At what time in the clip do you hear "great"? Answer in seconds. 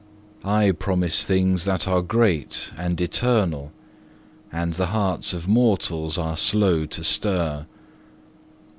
2.01-2.71